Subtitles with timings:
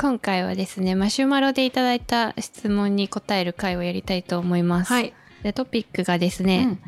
[0.00, 4.90] 今回はですねマシュマロでいただいた質問に答える回をやりたいと思います。
[4.90, 5.12] はい。
[5.42, 6.78] でトピックがですね、うん。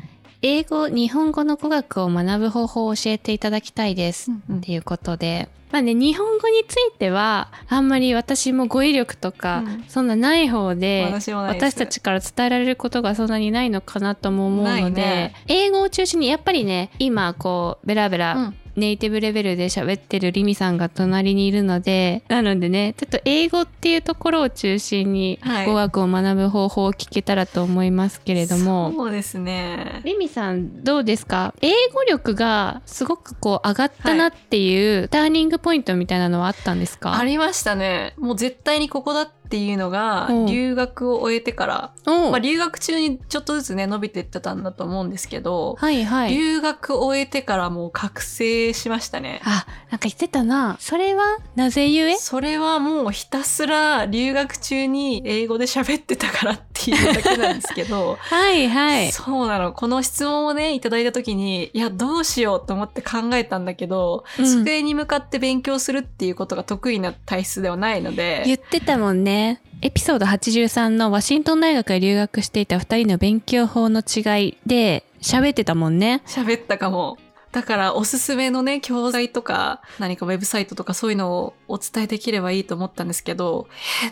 [0.41, 4.57] 英語日本語の語学を学ぶ方法を教えていただきたいです、うんうん。
[4.57, 5.47] っていうことで。
[5.71, 9.83] まあね日本語についてはあんまり私も語彙力とか、うん。
[9.87, 15.35] そんなない方で私たちから伝えられることがそんなにないのかなとも思うなので、いね。
[15.45, 30.01] 英語を中心にやっぱりね今こうベラベラ、うんネイティブレベルで喋ってるリミさんが隣にいるのでなのでねちょっと英語っていうところを中心にはい語学を学ぶ方法を聞けたらと思いますけれども、そうですね。
[30.03, 31.53] リミさんどうですか？
[31.61, 38.13] 英語力がすごくこう上がったなっていうターニングポイントみたいなのはあったんですか、ありましたね。
[38.17, 40.45] もう絶対にここだっていうのがうん。
[40.47, 46.33] 留学を終えてから、まあ、留学中にちょっとずつね伸びてってたんだと思うんですけど、はいはい。
[46.33, 49.41] 留学を終えてからもう覚醒しましたね。
[49.43, 50.77] あなんか言ってたな。
[50.79, 52.15] それはなぜゆえ？
[52.17, 59.11] それはもうひたすら留学中に英語で喋ってたからっていうだけなんですけど、はいはい。
[59.11, 59.73] そうなの。
[59.73, 64.45] この質問をね、いただいた時に、いや、どうしようと思って考えたんだけど、うん。
[64.45, 69.61] 机に向かって勉強するっていうことが得意な体質ではないので、言ってたもんね。
[69.81, 76.21] エピソード83のワシントン大学へ留学していた2人の勉強法の違いで喋ってたもんね。
[76.25, 77.17] 喋ったかも。
[77.53, 83.67] だから、おすすめのね、教材とか、何かウェブサイトとかそういうのをお伝えできればいいと思ったんですけど、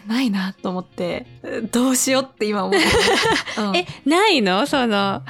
[0.05, 2.87] え、ないなと思って、えどうしようって今思って、
[3.59, 3.75] うん。
[3.75, 4.67] えないの？
[4.67, 5.23] その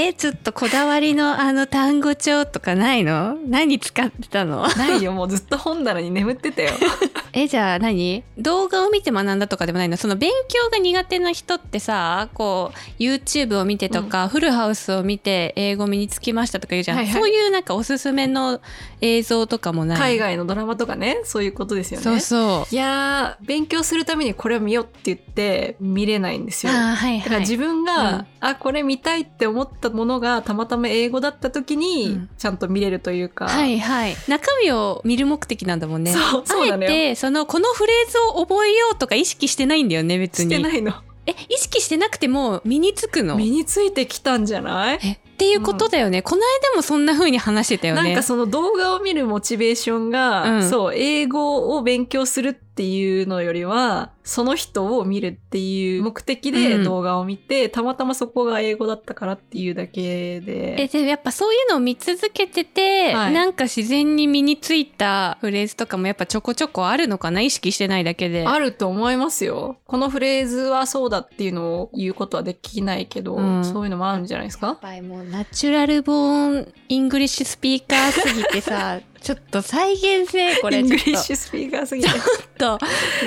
[0.00, 3.36] えちょっとこだわりのあの単語帳とかないの？
[3.48, 4.68] 何使ってたの？
[4.76, 6.70] ないよ、もうずっと本棚に眠ってたよ。
[7.32, 8.22] えじゃあ何？
[8.38, 9.96] 動画を見て学んだとかでもないの？
[9.96, 17.14] その勉強が苦手な人ってさこう YouTube を見てとか、フルハウスを見て英語身につきましたとか言うじゃん、はいはい。
[17.20, 18.60] そういうなんかおすすめの
[19.00, 19.98] 映像とかもない？
[19.98, 22.04] 海外のドラマとかね、そういうことですよね。
[22.04, 22.74] そうそう。
[22.74, 26.72] いやー、勉強するためにこれを見ようって言って見れないんですよ。
[26.72, 28.26] あーはいだからはい自分が、うん。
[28.40, 32.28] あ、これ見たいって思ったものがたまたま英語だった時に、うん。
[32.38, 33.48] ちゃんと見れるというか。
[33.48, 34.16] はいはい。
[34.28, 36.12] 中身を見る目的なんだもんね。
[36.12, 36.70] そう、そう。
[36.70, 40.92] あえてそのこのフレーズを覚えようとか意識してないんだよね別しにてないの。
[41.26, 43.36] え意識してなくても身につくの？
[43.36, 44.98] 身についてきたんじゃない？
[45.02, 48.02] えっていうことだよね、この間もそんな風に話してたよね。
[48.02, 50.68] なんかその動画を見るモチベーションが、うん。
[50.68, 56.84] そう、英語を勉強するっていうのよりは、その人を見るっていう目的でうん。
[56.84, 60.82] 動画を見て、たまたまそこが英語だったからっていうだけで。
[60.82, 63.32] えでもやっぱそういうのを見続けてて、はい。
[63.32, 68.44] なんか自然に身についたフレーズとかもやっぱちょこちょこあるのかな意識してないだけで。
[68.46, 69.78] あると思いますよ。
[69.86, 73.64] このフレーズはそうだっていうのを言うことはできないけど、うん。
[73.64, 74.66] そういうのもあるんじゃないですか？
[74.68, 82.08] やっぱりもう natural born English speaker すぎてさ ちょっと再現性 これ English speaker すぎて。
[82.56, 82.78] と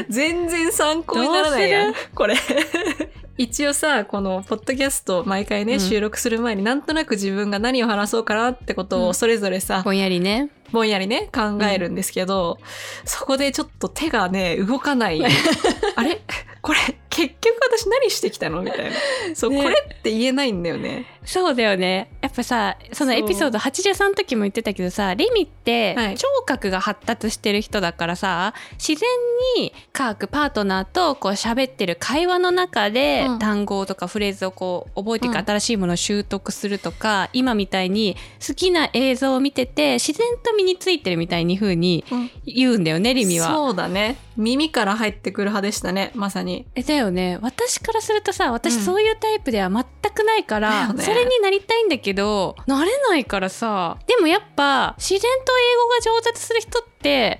[0.10, 1.94] 全然参考にならないやん。
[2.16, 2.36] これ。
[3.38, 12.58] 一応さ、このポッドキャスト毎回ね、うん収録する前になんとなく自分が何を話そうかなってことうんをそれぞれさ、ぼんやりねぼんやりね、考えるんですけど、
[13.06, 15.22] そこでちょっと手がね、動かない。
[15.96, 16.22] あれ？
[16.62, 16.80] これ、
[17.10, 18.62] 結局私何してきたの？
[18.62, 18.92] みたいな。
[19.36, 21.06] そう、ねこれって言えないんだよね。
[21.24, 22.12] そうだよね。
[22.22, 26.18] やっぱさそのエピソード83の時も言ってたけどさレミってはい。
[26.18, 29.10] 聴覚が発達してる人だからさ自然
[29.58, 33.40] に各パートナーとこう喋ってる会話の中でうん。
[33.40, 35.46] 単語とかフレーズをこう覚えていく、うん。
[35.46, 42.04] 新しいものを習得するとか今みたいに好きな映像を見てて自然と身についてるみたいに風に
[42.46, 43.48] 言うんだよねリミは。
[43.48, 44.18] そうだね。
[44.38, 46.66] 耳から入ってくる派でしたね、まさに。
[46.76, 47.38] えだよね。
[47.42, 48.82] 私からするとさ私うん。
[48.82, 49.84] そういうタイプでは全
[50.14, 53.98] くないから、だよねそれになりたいんだけどなれないからさ。
[54.08, 56.92] でもやっぱ自然と英語が上達する人って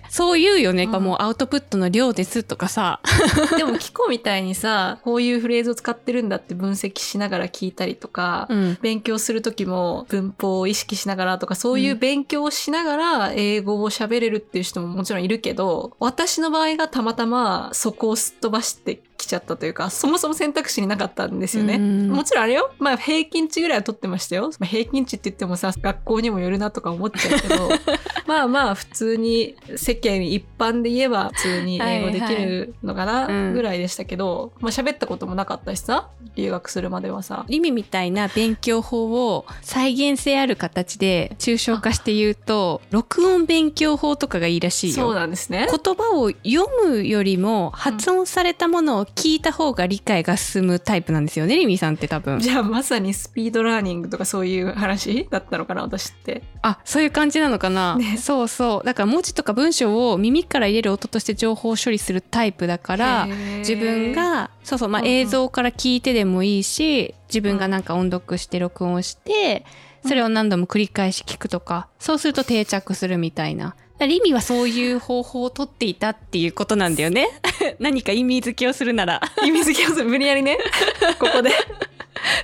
[0.10, 0.90] そう言うよね、うん。
[0.92, 3.00] やっぱもうアウトプットの量ですとかさ。
[3.58, 8.78] でも、キコみたいにさ、こういうフレーズを使ってるんだって分析しながら聞いたりとか、うん。
[8.82, 21.76] 勉強する時も文法を意識しながらとか、そういう勉強をしながら英語を喋れるっていう人ももちろんいるけど、私の場合がたまたまそこをすっ飛ばしてきちゃったというか、そもそも選択肢になかったんですよね。
[21.76, 22.72] うんもちろんあれよ。
[22.80, 24.52] まあ平均値ぐらいは取ってましたよ。
[24.60, 27.70] まあ、平均値って言ってもさ、学校にもよるなとか思っちゃうけど、
[28.28, 37.46] まあまあ普通に世間一般で言えば普通に英語できるのかはいはいうんなぐらいでしたけど、まあ喋ったこともなかったしさ、留学するまではさ。
[37.50, 44.96] リミみたいな勉強法を再現性ある形で抽象化して言うと録音勉強法とかがいいらしいよ。
[44.96, 45.68] そうなんですね。
[45.70, 52.40] 言葉を読むよりも発音されたものを聞いた方が理解が進むタイプなんですよねリミさんって多分。
[52.40, 56.44] じゃあまさにスピードラーニングとかそういう話だったのかな私って。
[56.62, 58.18] あそういう感じなのかな、ね。
[58.18, 58.86] そうそう。
[58.86, 63.28] だから文字とか文章を耳から入れる音として情報処理するタイプだから
[63.60, 69.66] 自分がそうそうまあ映像から聞いてでもいいし自分がなんか音読して録音して
[70.06, 73.76] それを何度も繰り返し聞くとかそうすると定着するみたいな。
[74.06, 77.28] リミはそういう方法をとっていたっていうことなんだよね。
[77.80, 79.22] 何か意味付けをするなら。
[79.44, 80.58] 意味付けをする無理やりね。
[81.20, 81.52] ここで。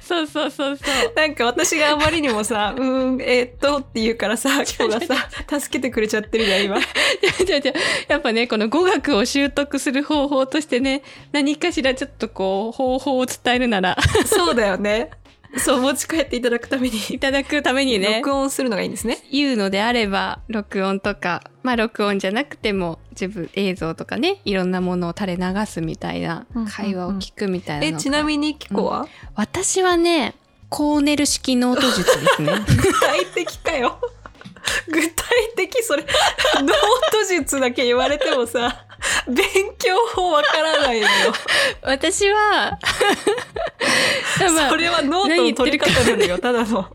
[0.02, 1.14] そうそうそうそう。
[1.16, 5.16] なんか私があまりにもさ「うーんえーっと」って言うからさ今日が
[5.48, 6.80] さ助けてくれちゃってるじゃん今。
[7.46, 7.74] じゃじゃ
[8.08, 13.98] やっぱねこの語学を習得する方法としてね何かしらちょっとこう方法を伝えるなら。
[14.26, 15.12] そうだよね
[15.58, 16.98] そう持ち帰っていただくために。
[16.98, 18.18] いただくためにね。
[18.18, 19.20] 録音するのがいいんですね。
[19.32, 26.72] 言うのであれば録音とかまあ録音じゃなくても自分映像とかねいろんなものを垂れ流すみたいなうんうんうん。
[26.72, 30.36] 会話を聞くみたいなのがえちなみにキコは、私はね
[30.70, 32.54] コーネル式ノート術ですね。
[32.68, 34.00] 具体的かよ。
[34.88, 35.14] 具体
[35.56, 36.04] 的それ。
[36.56, 36.68] ノー
[37.12, 38.87] ト術だけ言われてもさ
[39.28, 39.46] 勉
[39.78, 41.34] 強法わからないのよ。
[41.84, 42.78] 私は
[44.54, 46.88] まあそれはノートの取り方なのよただの。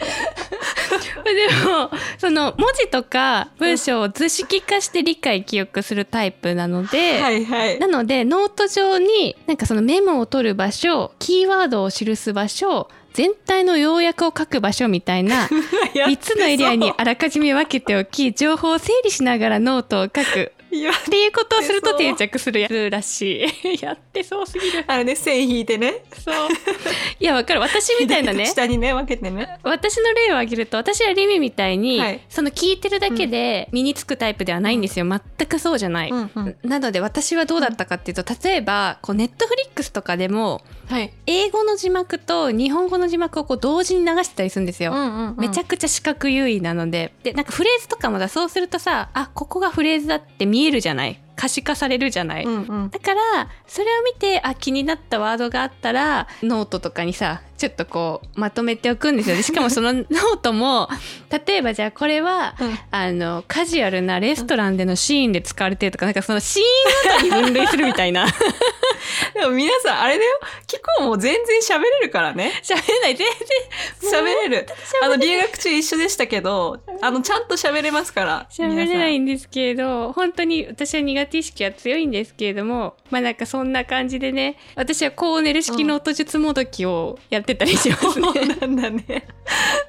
[1.24, 7.78] でもその文字とか文章を図式化して理解記憶するタイプなので、はいはい。
[7.78, 15.48] なのでノート上になんかそのメモを取る場所キーワードを記す場所全体の要約を書く場所みたいな
[15.94, 23.82] 3つのエリアにあらかじめ分けておき情報を整理しながらノートを書くっていうことをすると定着するやつらしい。
[23.84, 24.84] やってそうすぎる。
[24.86, 26.04] あれね線引いてね。
[26.12, 26.34] そう。
[27.18, 27.60] いやわかる。
[27.60, 28.46] 私みたいなね。
[28.52, 29.58] 下にね分けてね。
[29.62, 32.20] 私の例を挙げると私はリミみたいに、はい。
[32.28, 35.06] その聞いてるだけで身につくタイプではないんですよ。
[35.06, 36.56] 全くそうじゃない、うんうん。
[36.62, 41.12] なので私はどうだったかっていうと例えばこう Netflix とかでもはい。
[41.26, 44.92] 英語の字幕と日本語の字幕をこう同時に流してたりするんですよ、
[45.36, 47.12] めちゃくちゃ視覚優位なので。
[47.22, 51.20] でなんかフレーズとかもだそうするとさあここがフレーズだって見えるじゃない？
[51.36, 52.90] 可視化されるじゃない、うんうん。
[52.90, 60.90] だからそれを見てあ気になったワードがあったらノートとかにさちょっとこうまとめておくんですよでしかもその ノートも
[61.46, 62.78] 例えばじゃあこれはうん。
[62.90, 68.26] あのカジュアルなレストランでのシーンで使われてるとかなんかそのシーンごとに分類するみたいな
[69.34, 70.40] でも皆さんあれだよ。
[70.66, 72.52] キコも全然喋れるからね。
[72.62, 73.16] 喋れない。
[73.16, 73.26] 全
[74.02, 74.20] 然。
[74.20, 74.66] 喋れる。
[75.02, 88.06] あの留学中一緒でしたけどあのちゃんと喋れますから喋れない皆んですけれど本当に私は苦手意識は強いんですけれどもまあなんかそんな感じでね私はコーネル式ノート術もどきをやってたりします。
[88.06, 88.12] ね。
[88.32, 89.26] そうなんだね。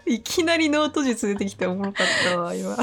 [0.06, 2.77] いきなりノート術出てきておもろかったわ今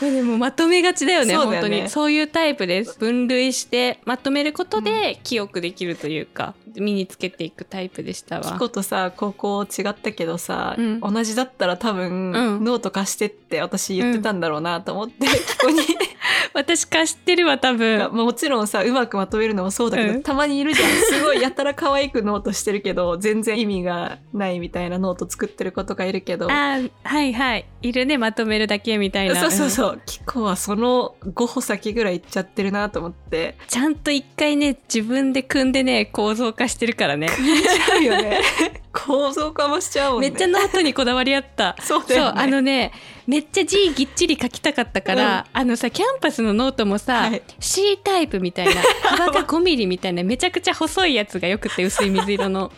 [0.00, 1.60] でもまとめがちだよねそうだよね。
[1.60, 1.88] 本当に。
[1.88, 8.42] そういうタイプです分類してまとめることで記憶できるというか、身につけていくタイプでしたわ。
[8.42, 11.00] キコとさ高校違ったけどさ、うん。
[11.00, 12.64] 同じだったら多分、うん。
[12.64, 15.80] ノート貸してって私言ってたんだろうなと思って、キコに。
[16.54, 17.98] 私貸してるわ多分。
[17.98, 20.22] まあもちろんさうまくまとめるのもそうだけど、うん。
[20.22, 20.88] たまにいるじゃん。
[21.10, 26.46] すごいやたら可愛くノートしてるけど全然意味がないみたいなノート作ってる子とかいるけど。
[26.46, 27.66] あーはいはい。
[27.82, 29.36] いるねまとめるだけみたいな。
[29.36, 29.68] そうそうう。
[29.68, 29.70] ん。
[29.70, 33.56] そう、キコはその5歩先ぐらい行っちゃってるなと思って。
[33.68, 37.28] ちゃんと一回ね自分で組んでね構造化してるからね。
[37.28, 38.40] しちゃうよね。
[38.92, 40.30] 構造化もしちゃうもんね。
[40.30, 41.76] めっちゃノートにこだわりあった。
[41.80, 42.04] そうね。
[42.14, 42.92] そうあのね
[43.26, 47.42] めっちゃ字ぎっちり書きたかったから、あのさキャンパスのノートもさ、はい。
[47.58, 52.70] C タイプみたいな幅が5ミリみたいなめちゃくちゃ細いやつがよくて薄い水色の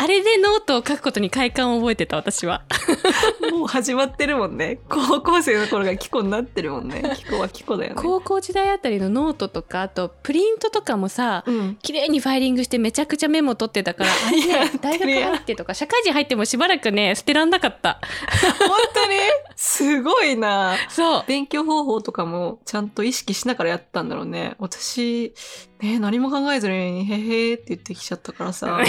[0.00, 2.62] あれでノートを書くことに快感を覚えてた私は。
[3.50, 4.78] もう始まってるもんね。
[4.88, 7.14] 高校生の頃がキコになってるもんね。
[7.16, 8.00] キコはキコだよね。
[8.00, 11.78] 高校時代あたりのノートとかあとプリントとかもさうん。
[11.82, 18.00] 綺麗にファイリングしてめちゃくちゃメモ取ってたからあれね 大学入ってとか社会人入ってもしばらくね捨てらんなかった。
[18.60, 19.18] 本当に？
[19.56, 20.76] すごいな。
[20.88, 21.24] そう。
[21.26, 24.54] 勉強方法とかもちゃんと意識しながらやったんだろうね。
[24.58, 25.34] 私
[25.80, 28.80] ね何も考えずに「へへ」って言ってきちゃったからさ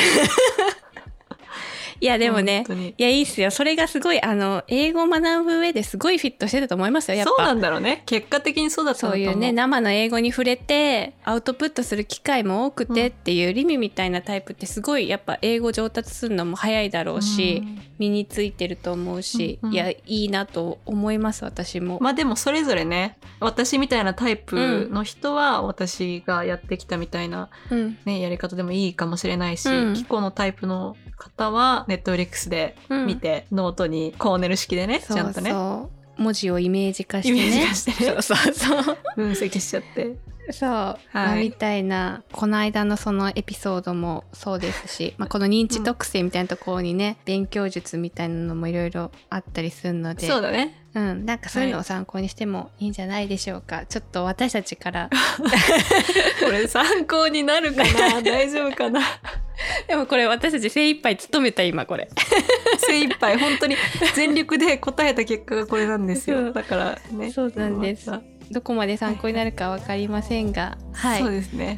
[2.02, 2.66] いやでもね
[2.98, 3.52] いやいいっすよ。
[3.52, 7.30] それがすごいあの英語を学ぶ上ですごいフィットしてたと思いますよやっぱ。
[7.30, 8.04] そうなんだろうね。
[8.06, 17.64] 結果的にそうだったそういうね生の英語に触れてアウトプットする機会も多くてっていう、リミみたいなタイプってすごいやっぱ英語上達するのも早いだろうし、
[17.98, 22.00] 身についてると思うし、うんうんいやいいなと思います私も。
[22.02, 27.98] まあでもそれぞれね私みたいなタイプの人は私がやってきたみたいな、うん。
[28.06, 29.94] ね、やり方でもいいかもしれないし、うん。
[29.94, 33.08] キコのタイプの方は Netflix でうん。
[33.08, 35.52] 見て、ノートにコーネル式でねちゃんとね。
[36.18, 38.22] 文字をイメージ化してイねメージ化してね。
[38.22, 38.98] そうそうそう。
[39.16, 40.16] 分析しちゃって
[40.52, 50.76] そう、まあみたいなこの間のそのエピソードもそうですし、 まあ、この認知特性みたいなところにね、勉強術みたいなのもいろいろあったりするのでそうだね。
[50.96, 55.10] うん、なんかそういうのを参考にしてもいいんじゃないでしょうか、ちょっと私たちから。
[56.44, 58.22] これ参考になるかな？
[58.24, 59.02] 大丈夫かな？
[59.88, 62.10] でもこれ私たち精一杯務めた今これ。
[62.78, 63.38] 精一杯。
[63.38, 63.76] 本当に
[64.16, 66.54] 全力で答えた結果がこれなんですうんよ。
[66.54, 67.32] だからね。
[67.32, 68.10] そうなんです。
[68.10, 71.78] まどこまで参考になるか分かりませんが、たはいそうですね。